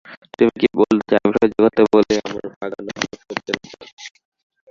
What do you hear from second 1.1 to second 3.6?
আমি শয্যাগত বলেই আমার বাগানও হবে শয্যাগত।